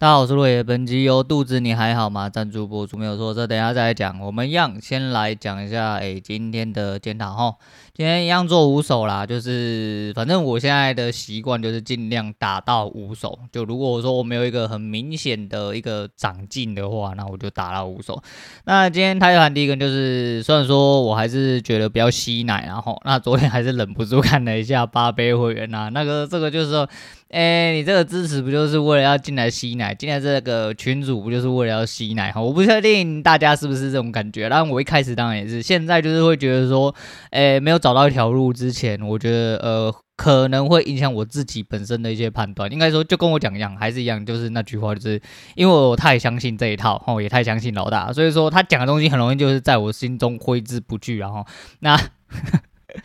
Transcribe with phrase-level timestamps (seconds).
[0.00, 0.62] 大家好，我是落叶。
[0.62, 2.30] 本集由肚子你还好吗？
[2.30, 4.18] 赞助播出没有错，这等下再来讲。
[4.18, 7.54] 我们一样先来讲一下，哎，今天的检讨哈。
[7.92, 13.38] 今天一样做五手啦，就是反正我现在的习惯就是尽量打到五手。
[13.52, 18.22] 就如果说我没有一个很明显的一个长进的话，那我就打到五手。
[18.64, 26.88] 那今天台盘第一个就是，虽然说我还是觉得比较吸奶，然后那昨天还是忍不住看了一下八杯会员呐，那个这个就是说
[27.30, 29.94] 哎，你这个支持不就是为了要进来吸奶？
[29.94, 32.32] 进来这个群主不就是为了要吸奶？
[32.32, 34.48] 哈，我不确定大家是不是这种感觉。
[34.48, 36.92] 但我一开始当然也是，现在就是会觉得说，
[37.30, 42.68] 哎，没有找到一条路之前，我觉得呃可能会影响我自己本身的一些判断。
[42.72, 45.22] 应该说就跟我讲一样，还是一样，就是那句话，就是
[45.54, 51.46] 因为我太相信这一套，哈，也太相信老大，所以说他讲的东西很容易就是在我心中挥之不去，然后
[51.78, 51.96] 那。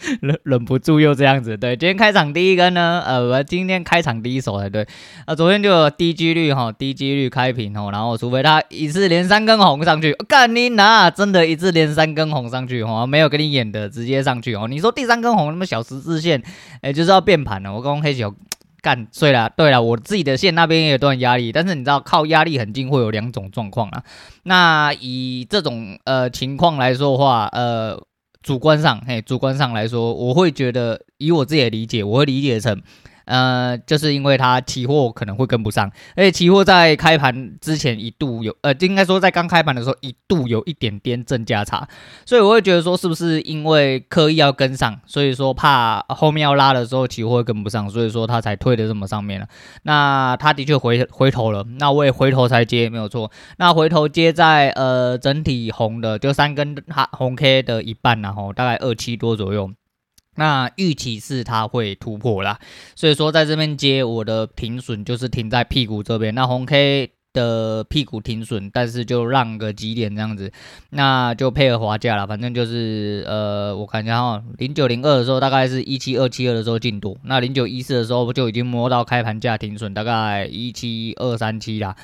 [0.21, 4.88] 忍忍不住又这样子，对，今天开场第一个呢，呃，我今天开场第一手才对，
[5.26, 16.41] 啊，昨天就有低几率哈，低几率开平哦，然后除非他一次连三根红上去，干你哪，真的一次连三根红上去哈，没有跟你演的，直接上去哦，你说第三根红那么小十字线，
[16.81, 18.34] 哎，就是要变盘了，我刚刚黑球
[18.81, 24.04] 干碎了，对了，我自己的线那边也有段压力，但是你知道靠压力很近会有两种状况啊，
[24.43, 28.02] 那以这种呃情况来说的话，呃。
[28.46, 32.79] 主观上，嘿，主观上来说，我会觉得，以我自己的理解，我会理解成。
[33.26, 41.87] 呃，就是因为它期货可能会跟不上，而且期货在开盘之前一度有，呃，应该说在刚开盘的时候一度有一点点正价差，
[42.26, 49.48] 所以我会觉得说是不是因为刻意要跟上，所以说怕后面要拉的时候期货跟不上，所以说他才推的这么上面了。
[49.84, 53.31] 那他的确回回头了，那我也回头才接，没有错。
[53.57, 59.71] 那回头接在呃整体红的就三根哈红 K 的一半，然后大概二七多左右。
[60.35, 62.59] 那预期是它会突破啦，
[62.95, 70.51] 所以说在这边接我的停损就是停在屁股这边，那红 K 的屁股停损，但是就让个几点这样子，
[70.91, 81.95] 那就配合滑价了，反正就是呃，我看一下哈，零九零二的时候大概是一七二七二的时候进多，那零九一四的时候就已经摸到开盘价停损，大概一七二三七啦。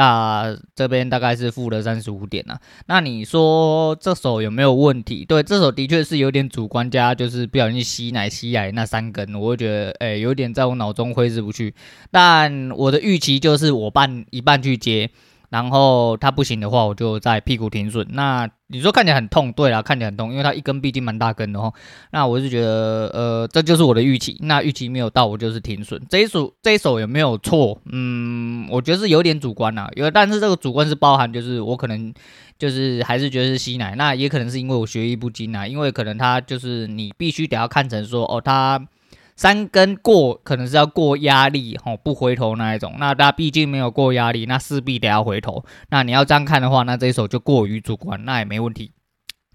[0.00, 5.26] 那这边大概是负了三十五点、啊，那你说这手有没有问题？
[5.26, 11.74] 对，这手的确是有点主观加，就是不小心吸奶吸奶那三根，我会觉得哎，有点在我脑中挥之不去。
[12.10, 15.10] 但我的预期就是我半一半去接。
[15.50, 18.06] 然后它不行的话，我就在屁股停损。
[18.12, 21.74] 那你说看起来很痛，对啦，看起来很痛，因为它一根毕竟蛮大根的哦。
[22.12, 24.38] 那我是觉得，呃，这就是我的预期。
[24.42, 26.00] 那预期没有到，我就是停损。
[26.08, 27.80] 这一手这一手有没有错？
[27.92, 32.14] 嗯，我觉得是有点主观啦，因为但是这个主观是包含，就是我可能
[32.56, 38.80] 就是还是觉得是吸奶，那也可能是因为我学艺不精啊，因为可能它就是你必须得要看成说，哦，它。
[39.40, 42.94] 三根过可能是要过压力吼，不回头那一种。
[42.98, 45.64] 那他毕竟没有过压力，那势必得要回头。
[45.88, 48.92] 那你要这样看的话，那这一手就过于主观，那也没问题。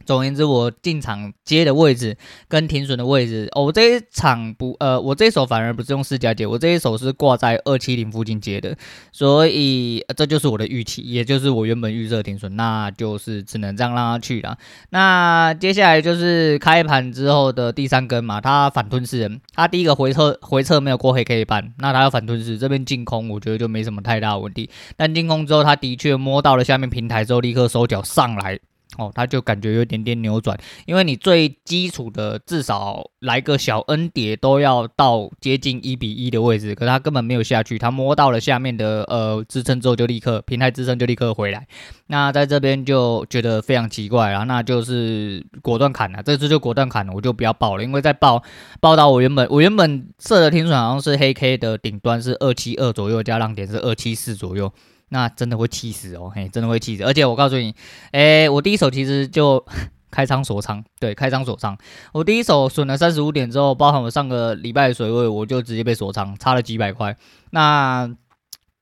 [0.05, 2.15] 总而言之，我进场接的位置
[2.47, 8.77] 跟停损的位置，哦，我这一场不，呃，我这一手反而不是用市价接，我这一手是挂在二七零附近接的，
[9.11, 14.57] 所以、这就是我的预期，也就是我原本预设停损，那就是只能这样让它去了。
[14.89, 24.69] 那接下来就是开盘之后的第三根嘛，它反吞噬人，它第一个回撤回撤没有过黑 K 板，那它要反吞噬，这边进空，我觉得就没什么太大问题。
[24.95, 28.59] 但进空之后，它的确摸到了下面平台之后，立刻收脚上来。
[28.97, 41.67] 哦，他就感觉有点点扭转，因为你最基础的至少来个小 N 叠都要到接近一比一的位置，可是他根本没有下去，他摸到了下面的呃支撑之后就立刻平台支撑就立刻回来，
[42.07, 48.41] 那在这边就觉得非常奇怪了，那就是果断砍了，这次就果断砍了，我就不要报了，因为在报
[48.79, 54.71] 报到我原本我原本设的停损好像是黑 K 的顶端是二七二左右，加浪点是二七四左右。
[55.15, 57.03] 那真的会气死哦，嘿，真的会气死！
[57.03, 57.73] 而且我告诉你，
[58.11, 59.65] 诶，我第一手其实就
[60.11, 61.77] 开仓锁仓，对，开仓锁仓。
[62.11, 67.15] 我第一手损了三十五点之后，包含我上个礼拜的水位，我就直接被锁仓，差了几百块。
[67.51, 68.13] 那。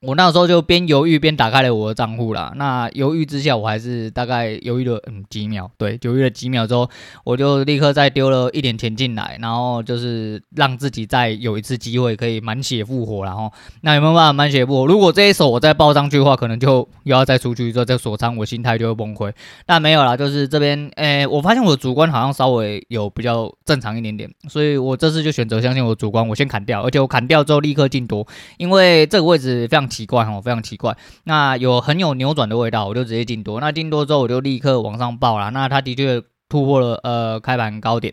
[0.05, 2.51] 我那时候就边犹豫边打开了我的账户啦。
[2.57, 6.89] 那犹豫之下，我还是大概犹豫了嗯几秒，对，犹豫了几秒之后，
[7.23, 13.23] 我就立刻再丢了一点钱进来，然后就是让自己再有一次机会可以满血复活。
[13.23, 13.49] 然后
[13.79, 14.85] 那有没有办法满血复活？
[14.85, 19.31] 如果这一手我再报上去的话，可能就又要再出去之后再锁仓，我心态就会崩溃。
[19.65, 29.87] 但没有啦，就是这边诶、我发现我的主观好像稍微有比较正常一点点，所以我这次就选择相信我的主观，我先砍掉，而且我砍掉之后立刻进多，因为这个位置非常。
[29.93, 30.97] 奇怪哈，非常奇怪。
[31.25, 33.59] 那有很有扭转的味道，我就直接进多。
[33.59, 35.51] 那进多之后，我就立刻往上报了。
[35.51, 36.19] 那它的确
[36.49, 38.11] 突破了呃开盘高点，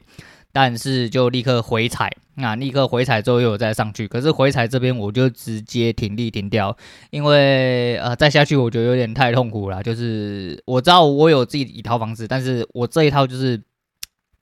[0.53, 2.13] 但是就立刻回踩。
[2.35, 6.77] 那立刻回踩之后又有再上去，可是回踩这边我就直接停利停掉，
[7.11, 13.61] 因为呃再下去我觉得有点太痛苦了，就是我知道我有自己一套方式，但是我这一套就是。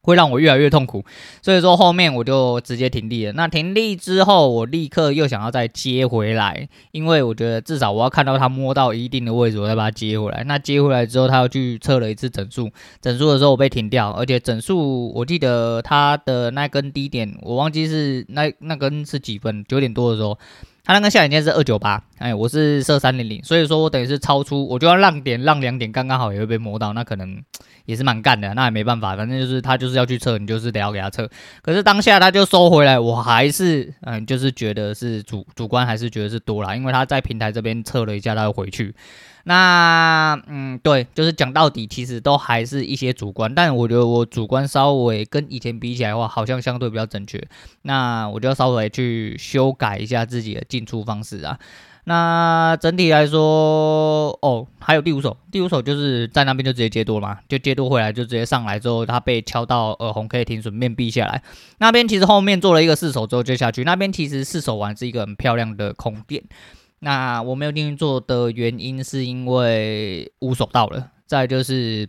[0.09, 1.05] 会让我越来越痛苦，
[1.43, 3.33] 所以说后面我就直接停地了。
[3.33, 10.43] 那停地之后，我立刻又想要再接回来，因为我觉得至少我要看到它摸到一定的位置，我再把它接回来。
[10.45, 12.71] 那接回来之后，他又去测了一次整数，
[13.03, 20.39] 整数的时候我被停掉，而且整数我记得它的那根低点，我忘记是那那根是几分，九点多的时候。
[20.89, 27.39] 他那个下影线是二九八，哎，我是设三零零，所以说我等于是超出，我就要让点让两点，刚刚好也会被摸到，那可能
[27.85, 31.29] 也是蛮干的，那也没办法，反正就是他就是要去测，你就是得要给他测。
[31.61, 38.95] 可是当下他就收回来，我还是嗯，就是觉得是主主观还是觉得是多啦，因为他在平台这边测了一下，他又回去。
[39.49, 47.43] 那嗯，对，就是讲到底，其实都还是一些主观，但我觉得我主观稍微跟以前比起来的话，好像相对比较正确。
[47.81, 51.59] 那我就要稍微去修改一下自己的进出方式啊。
[52.05, 61.43] 那整体来说，哦，还有第五手，第五手就是在那边就直接接多嘛，就接多回来就直接上来之后，它被敲到耳红 K 停损面壁下来。
[61.79, 66.43] 那边其实后面做了一个四手之后就下去，那边其实四手完是一个很漂亮的空点。
[67.01, 72.09] 那我没有进去做的原因是因为五手到了，再就是。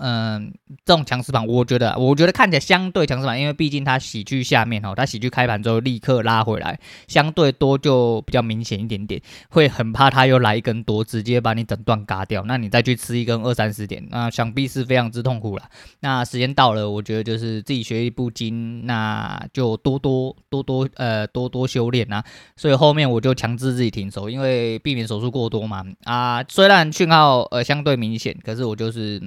[0.00, 0.52] 嗯，
[0.86, 15.64] 这种强势盘，我觉得，我觉得看起来相对强势盘，因为毕竟它喜剧下面哦，它喜剧开盘之后立刻拉回来，相对多就比较明显一点点，会很怕它又来一根多，直接把你整段嘎掉，那你再去吃一根二三十点，那想必是非常之痛苦了。
[16.00, 22.24] 那时间到了，我觉得就是自己学艺不精，那就多多多多呃多多修炼啊。
[22.56, 25.84] 所以后面我就强制自己停手，因为避免手术过多嘛。
[26.04, 29.22] 啊，虽然讯号呃相对明显，可是我就是。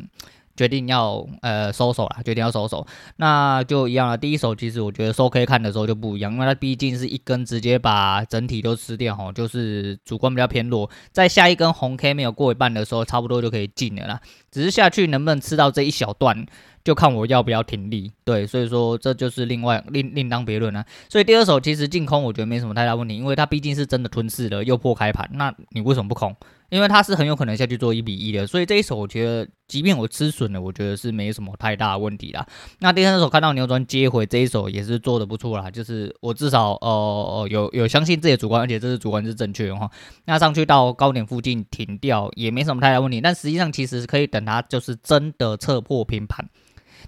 [0.55, 2.85] 决定要呃收手了，决定要收手，
[3.17, 4.17] 那就一样了。
[4.17, 10.89] 第一手其实我觉得收 K 看的时候就不一样，因为它毕竟是一根直接把整体都吃掉哈，就是主观比较偏弱。
[11.11, 14.19] 在下一根红 K 没有过一半的时候，差不多就可以进了啦。
[14.51, 16.45] 只是下去能不能吃到这一小段，
[16.83, 18.11] 就看我要不要停利。
[18.23, 20.85] 对，所以说这就是另外另另当别论了。
[21.09, 26.33] 所以第二手其实进空我觉得没什么太大问题，因为它毕竟是真的吞噬了又破开盘，那你为什么不空？
[26.69, 32.45] 因为它是很有可能下去做一比一的，所以这一手我觉得，即便我吃损了，我觉得是没什么太大问题啦。
[32.79, 39.89] 那第三手看到扭转接回这一手也是做的不错啦，就是我至少呃有有相信自己的主观，而且这是主观是正确的哈。
[40.25, 46.49] 那上去到高点附近停掉也没什么太大问题，但实际上其实可以等它就是真的测破平盘，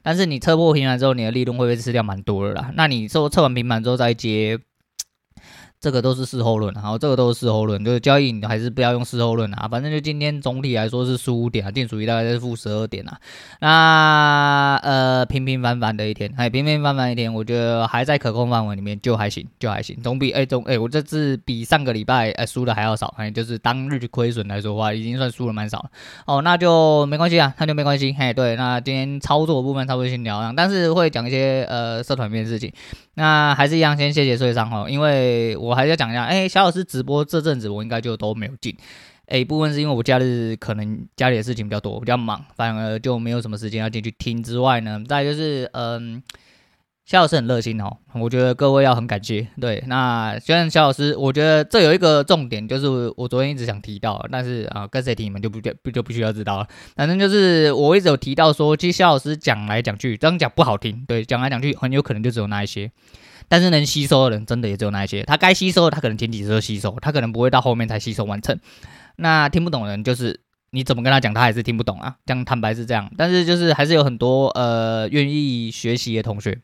[0.03, 2.71] 但是你测破平盘之后，你的利润会被吃掉蛮多的啦。
[2.75, 4.59] 那你说测完平盘之后再接。
[5.79, 9.67] 这个都是事后论，然后这个都是事后论，就是交易你还是不要用事后论啊。
[9.67, 13.19] 反正就今天总体来说是十五点啊，净属于大概是负十二点啊。
[13.61, 19.95] 那呃平平凡凡的一天，哎平平凡凡一天，我觉得还在可控范围里面，就还行，就还行。
[20.01, 25.91] 总比哎总哎我这次比上个礼拜哎输的还要少，哎就是当日亏损来说的话，已经算输了蛮少了。
[26.25, 28.15] 哦，那就没关系啊，那就没关系。
[28.17, 32.73] 嘿，对，那今天操作部分差不多先聊上，但是会讲一些呃社团面的事情。
[33.17, 38.77] 那还是一样，先谢谢穗商哈，因为我还是要讲一下，哎、小老师直播这阵子我应该就都没有进，
[39.25, 46.21] 哎、部分是因为我假日可能家里的事情比较多，比较忙，反而就没有什么时间要进去听之外呢，再就是嗯。
[47.07, 49.47] 肖老师很热心哦，我觉得各位要很感谢。
[49.61, 56.67] 对，那虽然肖老师，我觉得这有一个重点，就是我昨天一直想提到，但是啊，跟谁提你们就不不就不需要知道了。
[56.97, 62.91] 反正就是我一直有提到说，其实肖老师讲来讲去，这样讲不好听，对，讲来讲去很有可能就只有那一些，
[63.47, 65.23] 但是能吸收的人真的也只有那一些。
[65.23, 68.59] 他该吸收，他可能前几次都吸收，他可能不会到后面才吸收完成。
[69.15, 72.17] 那听不懂的人，就是你怎么跟他讲，他还是听不懂啊。
[72.25, 76.59] 这样坦白是这样，但是就是还是有很多呃愿意学习的同学。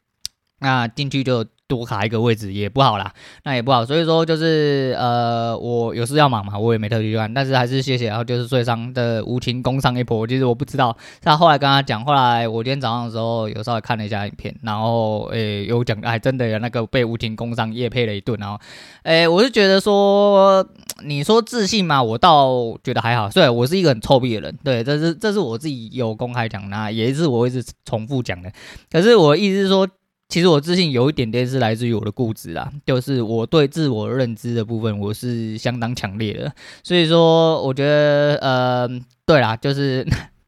[0.63, 3.11] 那进去就多卡一个位置也不好啦，
[3.43, 18.59] 那也不好，所以说就是呃，我有事要忙嘛，我也没特地去看，但是还是谢谢，然后就是穗商的无情工伤一波，其实我不知道，他后来跟他讲，后来我今天早上的时候有稍微看了一下影片，然后诶有讲，哎真的有那个被无情工伤业配了一顿，然后
[19.03, 20.65] 诶我是觉得说，
[21.03, 28.51] 你说自信嘛，我倒觉得还好，虽然，我是一个很臭屁的人，对，这是这是我自己有公开讲的，也是我一直重复讲的，
[28.91, 29.87] 可是我意思是说。
[30.29, 36.51] 其实我自信有一点点是来自于我的固执啦，就是我对自我认知的部分我是相当强烈的，
[36.83, 38.89] 所以说我觉得呃，
[39.25, 40.03] 对啦，就是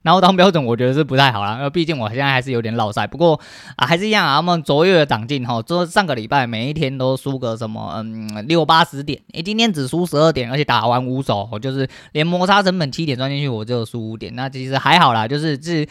[0.05, 3.37] 然后当标准，我觉得是不太好啦，因为毕竟我现在还是有点落赛，不过
[3.75, 15.85] 啊还是一样啊，我们卓越的长进哈，说上个礼拜每一天都输个什么嗯六八十点，诶，今天只输十二点，而且打完五手，就是连摩擦成本七点赚进去，我就输五点，那其实还好啦，就是这。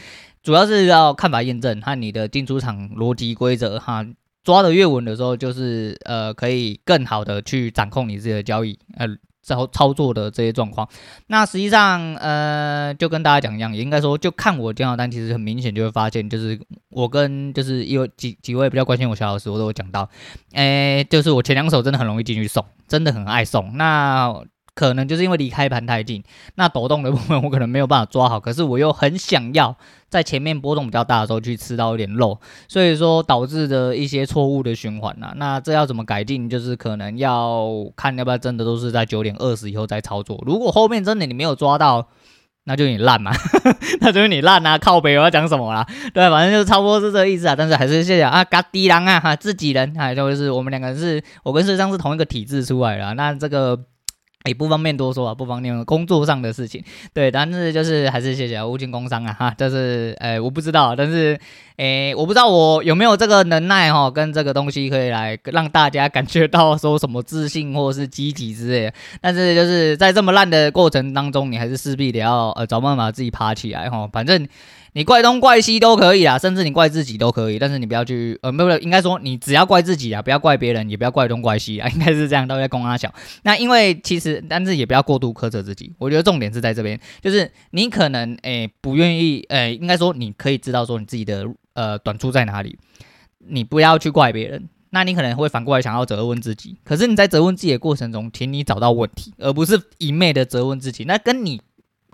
[0.45, 4.05] 主要是要看法验证和你的进出场逻辑规则哈，
[4.43, 9.07] 抓得越稳的时候，就是呃可以更好的去掌控你自己的交易，呃。
[9.45, 10.89] 操操作的这些状况，
[11.29, 16.59] 那实际上，呃，就跟大家讲一样，也应该说，就看我电脑单，其实很明显就会发现，就是
[16.91, 20.09] 我跟就是有几几位比较关心我小老师，我都有讲到，
[20.55, 24.43] 诶，就是我前两手真的很容易进去送，真的很爱送，那。
[24.77, 26.25] 可能就是因为离开盘太近，
[26.57, 29.77] 那抖动的部分我可能没有办法抓好，可是我又很想要
[30.15, 35.33] 在前面波动比较大的时候去吃到一点肉，所以说导致的一些错误的循环呐。
[35.35, 36.49] 那这要怎么改进？
[36.49, 40.41] 就是可能要看要不要真的都是在九点二十以后再操作。
[40.47, 42.07] 如果后面真的你没有抓到，
[42.63, 43.33] 那就你烂嘛，
[44.01, 44.79] 那就是你烂啊！
[44.79, 45.85] 靠北我要讲什么啦？
[46.15, 47.57] 对，反正就是差不多是这个意思啊。
[47.57, 53.15] 但是还是谢谢啊，嘎滴狼啊，哈，自己人啊，就是我们两个人是我跟世上是同一个体制出来的。
[53.15, 53.85] 那这个。
[54.47, 56.85] 也、不方便多说啊，不方便工作上的事情，
[57.15, 61.39] 对，但是就是还是谢谢无尽工商啊，哈，就是，哎、欸，我不知道，但是，
[61.79, 74.47] 诶、我不知道我有没有这个能耐哈，跟这个东西可以来让大家感觉到说什么自信或者是积极之类的，但是就是在这么烂的过程当中，你还是势必得要呃找办法自己爬起来哈，反正。
[74.97, 83.13] 你怪东怪西都可以啊，甚至你怪自己都可以，但是你不要去，呃，没有，应该说你只要怪自己啊，不要怪别人，也不要怪东怪西啊，应该是这样，都在公阿小。
[83.43, 85.93] 那因为其实，但是也不要过度苛责自己。
[85.99, 92.79] 我觉得重点是在这边，就是你可能诶、不愿意，诶、应该说你可以知道说你自己的呃短处在哪里，
[93.49, 94.69] 你不要去怪别人。
[94.91, 101.03] 那你可能会反过来想要责问自己，可是你在责问自己的过程中，请你找到问题，而不是一昧的责问自己。
[101.03, 101.61] 那跟你。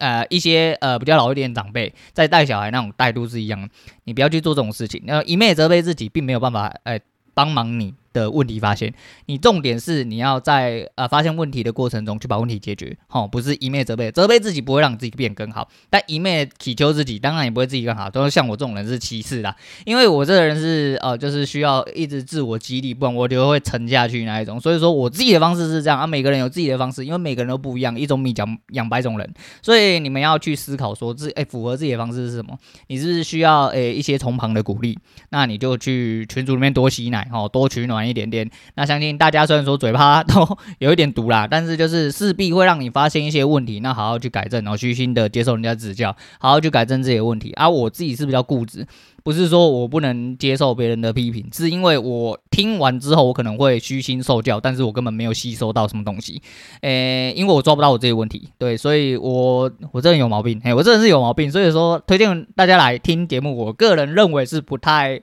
[0.01, 3.69] 呃，一些呃比较老一点的长辈在带小孩那种态度是一样，
[4.05, 5.01] 你不要去做这种事情。
[5.07, 6.99] 那一昧责备自己，并没有办法，呃，
[7.35, 7.95] 帮忙你。
[8.13, 8.93] 的问题发现，
[9.27, 18.11] 你重点是你要在呃发现问题的过程中去把问题解决，齁，不是一昧责备，责备自己不会让自己变更好，但一昧祈求自己，当然也不会自己更好。
[18.11, 24.59] 都是像我这种人是其次的，因为我这个人是呃就是需要一直自我激励，不然我就会沉下去那一种。
[24.59, 32.59] 所以说我自己的方式是这样啊，每个人有自己的方式，因为每个人都不一样，一种米养养百种人，所以你们要去思考说自哎、符合自己的方式是什么？
[32.89, 34.99] 你是，是需要诶、一些从旁的鼓励，
[35.31, 38.49] 那你就去群组里面多吸奶哦，多取暖一点点。
[38.75, 47.53] 那相信大家虽然说嘴巴都有一点毒啦，但是就是势必会让你发现一些问题，那好好去改正，然后虚心的接受人家指教，好好去改正这些问题。
[47.53, 48.87] 啊、我自己是比较固执，
[49.23, 56.41] 不是说我不能接受别人的批评，是因为我听完之后我可能会虚心受教，但是我根本没有吸收到什么东西，
[56.83, 65.21] 诶、因为我抓不到我这些问题，对，所以我我这人有毛病，哎，我这人是有毛病，所以说推荐大家来听节目，我个人认为是不太。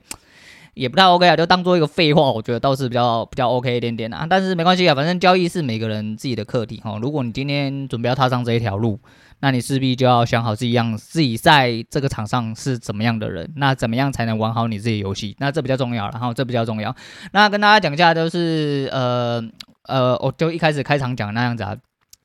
[0.78, 4.24] 也不太 OK 啊，就当做一个废话，我觉得倒是比较比较 OK 一点点啊。
[4.30, 6.96] 但是没关系啊，反正交易是每个人自己的课题哈。
[7.02, 8.98] 如果你今天准备要踏上这一条路，
[9.40, 15.34] 那你势必就要想好自己样自己在这个场上是怎么样的人，那怎么样才能玩好你自己游戏？
[15.40, 16.94] 那这比较重要，然后这比较重要。
[17.32, 19.42] 那跟大家讲一下，就是呃
[19.88, 21.76] 呃，我就一开始开场讲那样子啊。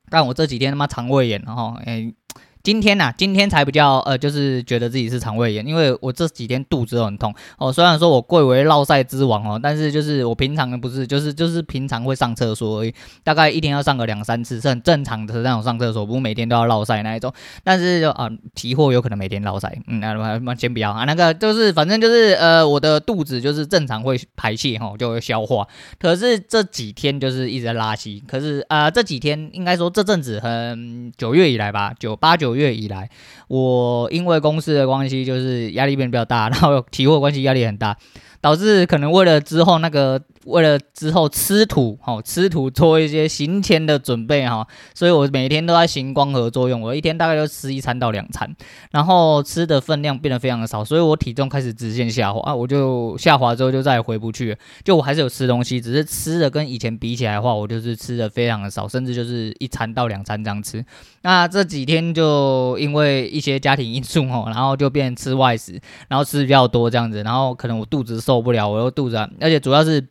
[0.10, 2.14] 但我这几天他妈肠胃炎，然后诶。
[2.64, 7.74] 今天呐、今天才比较呃，就是觉得自己是肠胃炎，因为我这几天肚子都很痛哦。
[7.74, 17.34] 虽然说我贵为烙赛之王哦，但是就是我平常不是，就是就是平常会上厕所而已，大概一天要上个两三次是很正常的那种上厕所，不是每天都要烙赛那一种。
[17.66, 25.68] 但是就啊，提货有可能每天烙赛，嗯，那、啊、那先不要啊，那个就是反正就是呃，我的肚子就是正常会排泄哈，就会消化。
[26.00, 32.53] 可是这几天就是一直在拉稀，可是啊、这几天应该说这阵子很九月以来吧，九八九。
[32.56, 33.10] 月以来，
[33.48, 37.98] 我因为公司的关系，就是压力变得比较大，然后期货关系压力很大，
[38.42, 40.22] 导致可能为了之后那个。
[40.46, 48.54] 为了之后吃土，哈，吃土做一些行前的准备，哈，所以我每天都在行光合作用，我一天大概就吃一餐到两餐，
[48.92, 60.84] 然后吃的分量变得非常的少，所以我体重开始直线下滑，啊，我就下滑之后就再也回不去了，就我还是有吃东西，只是吃的跟以前比起来的话，我就是吃的非常的少，甚至就是一餐到两餐这样吃。
[61.22, 70.06] 那这几天就因为一些家庭因素，哦， 然后就变成吃外食，然后吃的比较多这样子，然后可能我肚子受不了，我又肚子，而且主要是。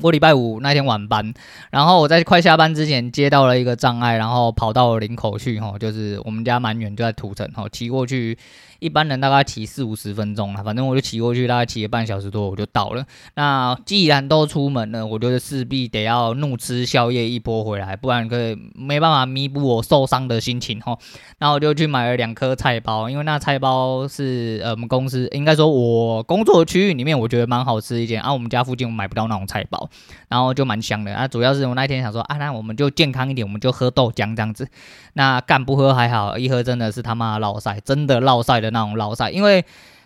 [0.00, 1.32] 我礼拜五那天晚班，
[1.70, 8.36] 然后我在快下班之前接到了一个障碍，然后跑到林口去，吼，就是我们家蛮远，就在土城，吼，骑过去。
[8.78, 13.04] 一般人大概骑四五十分钟啦，反正我就骑过去，大概骑了半小时多，我就到了。
[13.34, 20.98] 那既然都出门了，我觉得势必得要怒吃宵夜一波回来，不然可以没办法弥补我受伤的心情齁。
[21.38, 29.88] 然后我就去买了两颗菜包，因为那菜包是呃我们公司应该说我工作区域里面我觉得蛮好吃一点啊，我们家附近我买不到那种菜包，
[30.28, 31.26] 然后就蛮香的啊。
[31.26, 34.68] 主要是我那天想说啊，那我们就健康一点，我们就喝豆浆这样子。
[35.14, 38.65] 那干不喝还好，一喝真的是他妈的烙赛，真的烙赛的。
[38.70, 39.64] 那种老晒，因为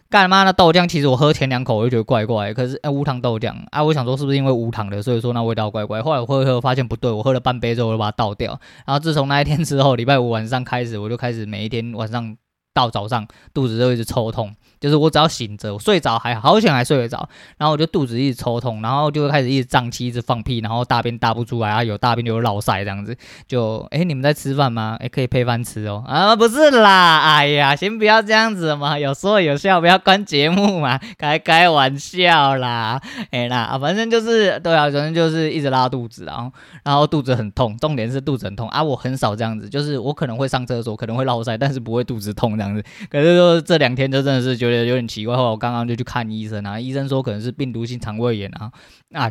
[0.09, 6.02] 干妈的豆浆，其实我喝前两口我就觉得怪怪，可是哎无糖豆浆啊，我想说是不是因为无糖的，所以说那味道怪怪。
[6.02, 8.59] 后来我喝喝发现不对，我喝了半杯之后我就把它倒掉。
[8.85, 12.37] 然后自从那一天之后，礼拜五晚上开始，我就开始每一天晚上
[12.75, 14.55] 到早上肚子就一直抽痛。
[14.81, 23.15] 就是我只要醒着，我睡着还好，好险还睡得着，然后我就肚子一直抽痛，然后就开始一直胀气，一直放屁，然后大便大不出来啊，有大便就有落塞这样子，
[23.47, 24.97] 就哎、你们在吃饭吗？
[24.99, 32.99] 哎、可以配饭吃哦啊不是啦，哎呀先不要这样子嘛，有说有笑，不要关节目嘛，开开玩笑啦，
[33.33, 36.50] 哎、欸、啦啊反正就是对啊，反正就是一直拉肚子，然后
[36.85, 44.90] 然后肚子很痛，重点是肚子很痛啊，我很少这样子，就是我可能会上厕所，可能会落塞，但是不会肚子痛这样子，可是说这两天就真的是觉得。
[44.90, 48.73] 有点奇怪，后来我刚刚就去看医生啊，医生说可能是病毒性肠胃炎啊，
[49.12, 49.31] 啊。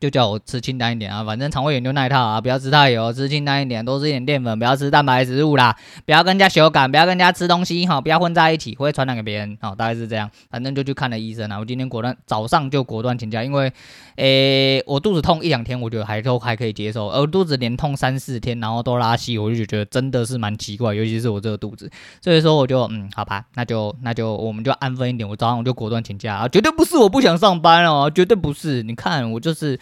[0.00, 10.30] 就叫我吃清淡一点啊，反正肠胃炎就那一套啊，不要吃太油，吃清淡一点，多吃一点淀粉，不要吃蛋白质物啦，不要跟人家修改，不要跟人家吃东西哈，不要混在一起，会传染给别人，好，大概是这样。
[10.50, 13.72] 反正就去看了医生啊，我今天果断早上就果断请假，因为，
[14.16, 29.78] 诶、我肚子痛一两天，我觉得还都还可以接受，而肚子连痛三四天，然后都拉稀，我就觉得真的是蛮奇怪，尤其是我这个肚子，所以说我就嗯，好吧，那就那就我们就安分一点，我早上我就果断请假啊，绝对不是我不想上班哦，绝对不是，你看我就是。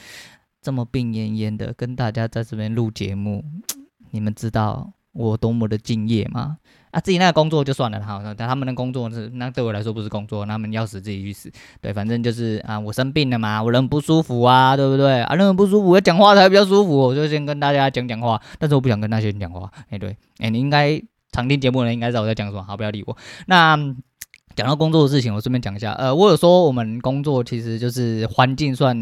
[0.62, 3.44] 这么病恹恹的跟大家在这边录节目，
[4.12, 6.56] 你们知道我多么的敬业吗？
[6.90, 11.50] 啊，自己那个工作就算了哈，但他们的工作是那对我来说不是工作，他们要死自己去死。
[11.80, 15.20] 对，反正就是啊，我生病了嘛，我人不舒服啊，对不对？
[15.22, 18.40] 啊，人不舒服，我讲话才比较舒服，我就先跟大家讲讲话。
[18.58, 19.70] 但是我不想跟那些人讲话。
[19.90, 23.16] 哎，对，哎，你应该常听节目的人应该知道我在讲什么，好，不要理我。
[23.46, 23.94] 那。
[24.56, 25.90] 讲到工作的事情，我顺便讲一下。
[25.94, 28.96] 呃，我有说我们工作其实就是环境算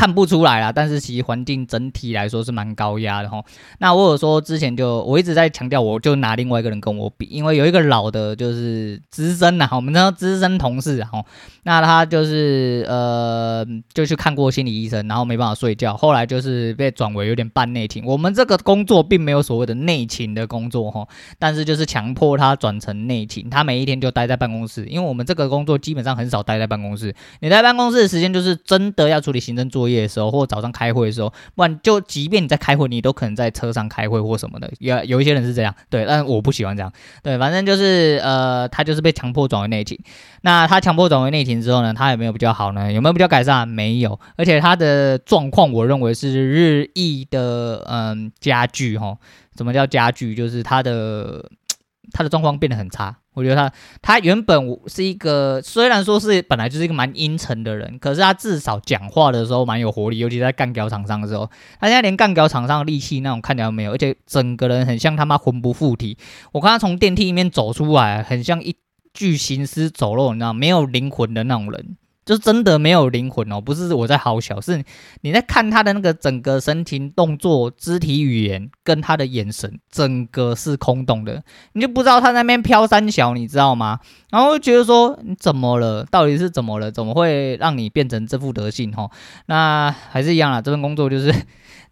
[0.00, 3.44] 看不出来啦，但是其实环境整体来说是蛮高压的齁。
[3.80, 11.22] 那我有说之前就我一直在强调，我就拿另外一个人跟我比，因为有一个老的就是资深呐，我们叫资深同事齁。
[11.64, 18.02] 那他就是呃就去看过心理医生，然后没办法睡觉，后来就是被转为有点半内勤。
[18.06, 21.06] 我们这个工作并没有所谓的内勤的工作哈，
[21.38, 24.86] 但是就是强迫他转成内勤，他每一天就待在办公室。
[24.86, 34.70] 因为我们这个工作基本上很少待在办公室，你待办公室的时间就是真的要处理行政作业的时候，或早上开会的时候，不然就即便你在开会，你都可能在车上开会或什么的。
[34.78, 39.98] 有有一些人是这样，对，但我不喜欢这样，对，反正就是呃，他就是被强迫转为内勤。
[40.42, 42.92] 那他强迫转为内勤之后呢，他有没有比较好呢？
[42.92, 43.66] 有没有比较改善？
[43.66, 49.16] 没有，而且他的状况，我认为是日益的嗯、加剧齁。
[49.56, 50.34] 什么叫加剧？
[50.34, 51.50] 就是他的
[52.12, 53.16] 他的状况变得很差。
[53.34, 66.18] 我觉得他他原本是一个，虽然说是本来就是一个蛮阴沉的人，可是他至少讲话的时候蛮有活力，尤其在干譙场上的时候，他现在连干譙场上的力气那种看到没有，而且整个人很像他妈魂不附体。
[66.52, 68.76] 我看他从电梯里面走出来，很像一
[69.14, 71.96] 具行尸走肉，你知道没有灵魂的那种人。
[72.24, 74.84] 就真的没有灵魂哦，不是我在好小，是
[75.22, 83.98] 你在看他的那个整个神情、动作、肢体语言跟他的眼神，整个是空洞的，你就不知道他那边飘三小，你知道吗？
[84.30, 86.04] 然后就觉得说你怎么了？
[86.10, 86.90] 到底是怎么了？
[86.92, 88.92] 怎么会让你变成这副德性？
[88.92, 89.10] 哈，
[89.46, 91.34] 那还是一样啦，这份工作就是。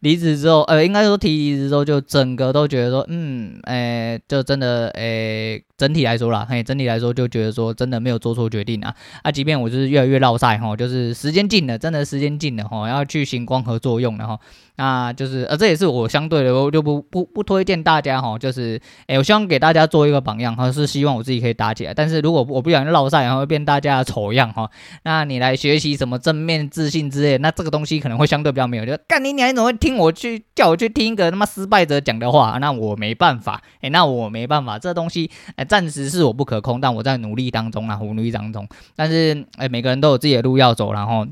[0.00, 8.94] 离职之后，呃，应该说提离职之后，就整个都觉得说，嗯，哎、就真的，哎、整体来说啦，嘿，整体来说就觉得说，真的没有做错决定啊。
[9.22, 14.38] 啊，即便我就是越来越落赛哈，就是时间近了，真的时间近了哈，要去行光合作用了哈。
[14.76, 21.92] 那就是，呃，这也是我相对的，我就不不不推荐大家哈，就是，哎，我希望给大家做一个榜样哈，是希望我自己可以打起来。
[21.92, 24.70] 但是如果我不想落赛，然后会变大家的丑样哈，
[25.02, 28.86] 那你来学习什么正面自信之类，那这个东西可能会相对比较没有。
[28.86, 32.58] 就干你娘，你怎么会听我去叫我去听一个他妈失败者讲的话？
[32.60, 38.68] 那我没办法，哎，那我没办法，这东西，哎，暂时是我不可控，但我在努力当中啊，我努力当中。
[38.94, 41.26] 但是，哎，每个人都有自己的路要走，然后。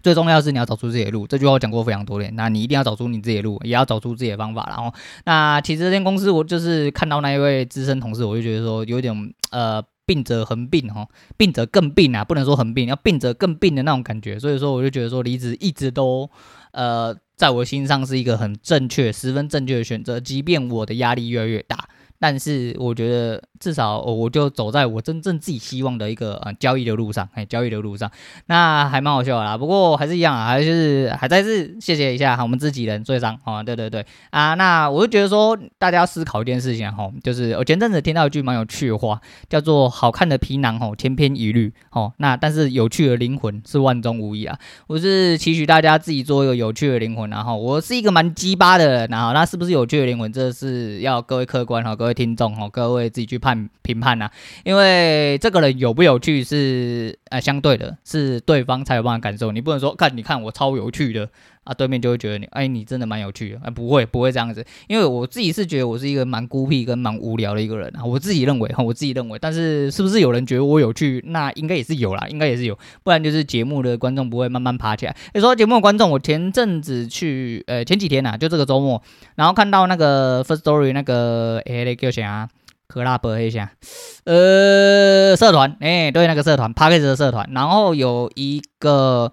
[0.00, 2.32] 最重要是你要找出自己的路，这句话我讲过非常多遍。
[2.36, 4.64] 那你一定要找出你自己的路，也要找出自己的方法。
[4.68, 9.12] 然后，那其实这间公司我就是看到那一位资深同事，我就觉得说有点
[9.50, 11.04] 呃病者恒病哈，
[11.36, 14.38] 病者更病啊，不能说恒病，要病者更病的那种感觉。
[14.38, 16.30] 所以说我就觉得说离职一直都
[16.70, 21.88] 呃在我心上是一个很正确、十分正确的选择，即便我的压力越来越大。
[22.18, 28.10] 但是我觉得至少我就走在我真正自己希望的一个呃交易的路上，哎，交易的路上，
[28.46, 29.56] 那还蛮好笑的啦。
[29.56, 34.54] 不过还是一样啊，还是还在是谢谢一下我们自己人最伤啊，对对对啊。
[34.54, 44.58] 那我就觉得说大家要思考一件事情哈，就是我前阵子听到一句蛮有趣的话，叫做“好看的皮囊吼千篇一律哦”，那但是有趣的灵魂是万中无一啊。
[44.88, 52.07] 我是期许大家自己做一个有趣的灵魂，然后我是一个蛮鸡巴的人，然后那是不是有趣的灵魂，这是要各位客观哈，各位。
[52.08, 53.70] 位听众哦，各位自己去判。
[53.88, 54.30] 评判啊，
[54.64, 59.52] 因为这个人有不有趣是呃相对的，是对方才有办法感受。
[59.52, 61.28] 你不能说看，你看我超有趣的。
[61.64, 71.22] 啊，对面就会觉得你，哎，你真的蛮有趣的，哎，不会，不会这样子，因为我自己是觉得我是一个蛮孤僻跟蛮无聊的一个人啊，我自己认为哈，我自己认为，但是是不是有人觉得我有趣？
[71.26, 75.14] 那应该也是有啦，应该也是有，不然就是节目的观众不会慢慢爬起来。
[75.34, 79.02] 你说节目的观众，我前阵子去，呃，前几天呐、啊，就这个周末，
[79.34, 81.94] 然后看到那个 First Story 那个，哎，那
[82.88, 83.70] 克拉伯一下，
[84.24, 89.30] 呃，社团，哎，对，那个社团帕克斯的社团，然后有一个。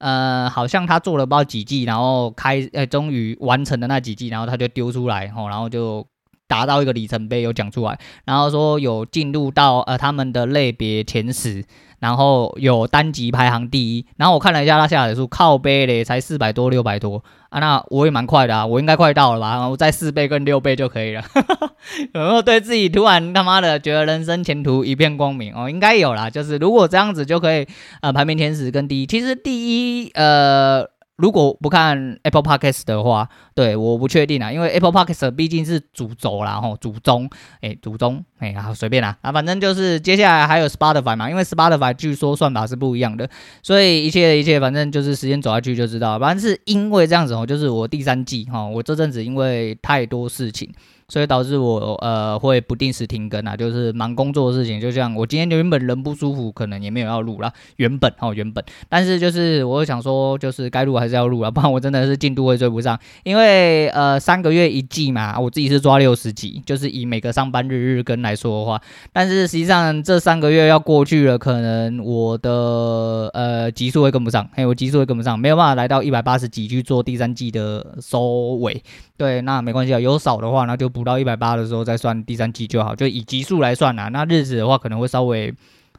[0.00, 6.06] 呃，好像他做了不知道几季，然后开，呃，终于完成了那几季，然后他就丢出来，吼，然后就
[6.46, 11.64] 达到一个里程碑，有讲出来，然后说有进入到呃他们的类别前十。
[11.98, 19.66] 然后有单集排行第一，然后我看了一下他下载数，靠背嘞才四百多六百多啊，那我也蛮快的啊，我应该快到了吧？
[19.68, 21.24] 我在四倍跟六倍就可以了，
[22.14, 25.68] 有没有对自己突然他妈的觉得人生前途一片光明哦？
[25.68, 27.66] 应该有啦，就是如果这样子就可以
[28.00, 30.88] 呃排名前十跟第一，其实第一呃。
[31.18, 37.28] 如果不看 Apple Podcast 的话，对，我不确定啊，因为 Apple Podcast 毕竟是主轴啦，吼，主宗，
[37.60, 43.28] 哎，主宗，哎，好，随便啦，啊，反正就是接下来还有 Spotify 嘛，因为 Spotify 据说算法是不一样的，
[43.64, 50.72] 所以一切的一切，反正就是时间走下去就知道，反正是因为这样子哦，就是我第三季哈，我这阵子因为太多事情。
[51.10, 54.78] 所以导致我呃会不定时停更啊，就是忙工作的事情。
[54.78, 57.50] 就像我今天原本人不舒服，可能也没有要录啦。
[57.76, 62.98] 原本哦，原本，但是就是我想说，就是该录还是要录啊，不然我真的是进度会追不上。
[63.24, 68.78] 因为呃三个月一季嘛，我自己是抓六十集，就是以每个上班日日更来说的话。
[69.10, 78.82] 但是实际上这三个月要过去了，可能我的呃集数会跟不上，嘿，我集数会跟不上，没有办法来到一百八十集去做第三季的收尾。
[79.16, 80.92] 对，那没关系啊，有少的话那就。
[80.98, 84.08] 补到一百八的时候再算第三季就好，就以集数来算啦。
[84.08, 85.54] 那日子的话可能会稍微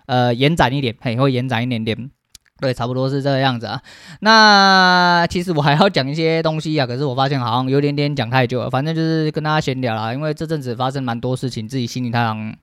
[0.07, 2.11] 呃延展一点，嘿，会延展一点点。
[2.59, 3.81] 对，差不多是这个样子啊。
[4.19, 8.69] 那其实我还要讲一些东西啊，可是我发现好像有点点讲太久了。
[8.69, 12.53] 反正就是跟大家闲聊啦，因为这阵子发生蛮多事情，自己心里太阳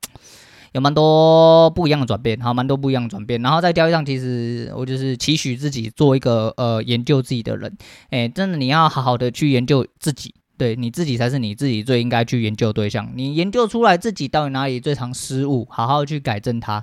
[0.72, 3.40] 有蛮多不一样的转变，好，蛮多不一样的转变。
[3.40, 7.74] 然后在交易上，其实我就是期许自己做一个呃研究自己的人。
[8.10, 10.34] 哎，真的你要好好的去研究自己。
[10.58, 13.12] 对，你自己才是你自己最应该去研究对象。
[13.14, 16.82] 你研究出来自己到底哪里最常失误，好好去改正它，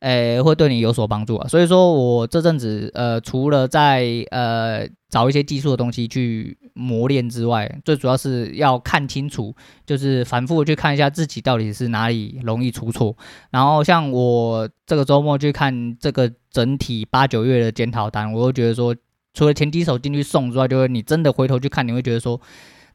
[0.00, 1.46] 诶，会对你有所帮助啊。
[1.46, 13.14] 所以说我这阵子呃，除了在呃找一些技术的东西去磨练之外，最主要是要看清楚，就是反复去看一下自己到底是哪里容易出错。
[13.50, 18.96] 然后像我这个周末去看这个整体八九月的检讨单，我会觉得说，
[19.34, 22.40] 除了前几手进去送之外，就是你真的回头去看，你会觉得说。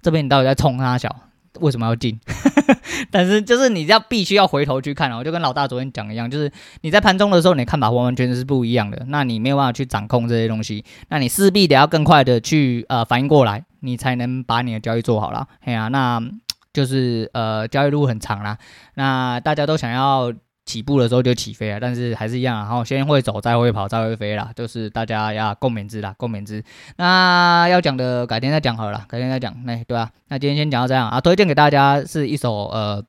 [0.02, 1.16] 这边你到底在冲他小？
[1.60, 2.20] 为什么要进？
[3.10, 9.04] 但是就是你要必须要回头去看哦，就跟老大昨天讲一样，就是你在盘中的时候，你看法完完全全是不一样的。
[9.08, 15.48] 那你没有办法去掌控这些东西，那你势必得要更快的去呃反应过来，你才能把你的交易做好了。
[15.62, 16.22] 哎呀，那
[16.72, 18.60] 就是呃交易路很长啦，
[18.94, 20.32] 那大家都想要。
[20.68, 26.64] 起步的时候就起飞了，但是还是一样，然后先会走，再会跑，再会飞啦，就是大家要共勉之啦，共勉之。
[26.98, 29.56] 那要讲的改天再讲好了，改天再讲。
[29.66, 33.04] 那对啊，那今天先讲到这样啊，推荐给大家是一首呃。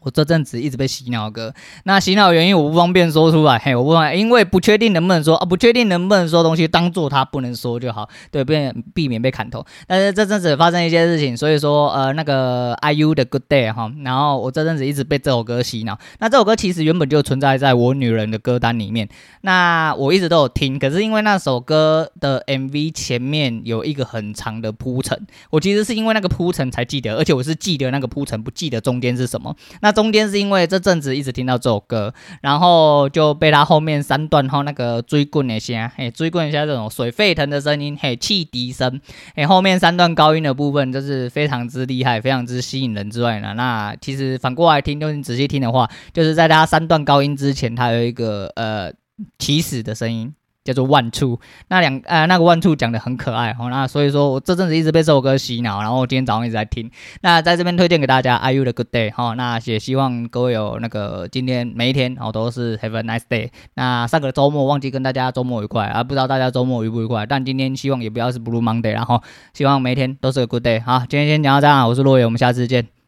[0.00, 1.52] 我这阵子一直被洗脑歌，
[1.84, 9.64] 那洗脑原因我不方便说出来，嘿，我不方便，因为不确定能不能说啊，不确定能不能说东西，当做他不能说就好，对，避免避免被砍头。
[9.86, 15.98] 但是这阵子发生一些事情，所以说呃那个 IU 的 Good Day 哈，然后我这阵子一直被这首歌洗脑。
[16.18, 19.08] 那这首歌其实原本就存在在我女人的歌单里面，
[19.42, 29.54] 那我一直都有听，可是因为那首歌的 MV 前面有一个很长的铺陈，我其实是因为那个铺陈才记得，而且我是记得那个铺陈，不记得中间是什么。
[29.82, 39.00] 那中间是因为这阵子一直听到这首歌，然后就被他后面三段后那个追滚一下，嘿，追棍一下这种水沸腾的声音，嘿，汽笛声，
[39.34, 48.92] 嘿，后面三段高音的部分就是非常之厉害，非常之吸引人之外呢，那其实反过来听，就是你仔细听的话，就是在他三段高音之前，他有一个呃
[49.38, 50.34] 起始的声音。
[50.62, 56.90] 叫做 One Two，那两呃那个 One Two 讲的很可爱哦，那所以说我这阵子一直被这首歌洗脑，然后我今天早上一直在听。
[57.22, 63.48] 那在这边推荐给大家 IU 的 Good Day 哈，那也希望各位有那个今天每一天哦都是 Have a nice day。
[63.74, 69.22] 那上个周末忘记跟大家周末愉快啊，不知道大家周末愉不愉快，但今天希望也不要是 Blue Monday，然后
[69.54, 70.82] 希望每一天都是个 Good Day。
[70.84, 72.99] 好，今天先讲到这样，我是洛野，我们下次见。